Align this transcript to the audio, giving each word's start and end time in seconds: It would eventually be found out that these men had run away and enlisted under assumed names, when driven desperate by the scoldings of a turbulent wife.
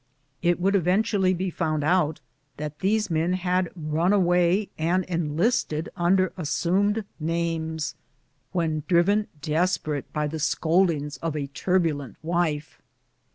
It 0.41 0.59
would 0.59 0.73
eventually 0.75 1.31
be 1.31 1.51
found 1.51 1.83
out 1.83 2.21
that 2.57 2.79
these 2.79 3.11
men 3.11 3.33
had 3.33 3.69
run 3.75 4.11
away 4.11 4.69
and 4.75 5.03
enlisted 5.03 5.89
under 5.95 6.33
assumed 6.37 7.05
names, 7.19 7.93
when 8.51 8.81
driven 8.87 9.27
desperate 9.43 10.11
by 10.11 10.25
the 10.25 10.39
scoldings 10.39 11.17
of 11.17 11.35
a 11.35 11.45
turbulent 11.45 12.15
wife. 12.23 12.81